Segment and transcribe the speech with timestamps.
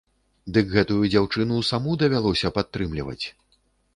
[0.53, 3.21] Дык гэтую дзяўчыну саму давялося падтрымліваць.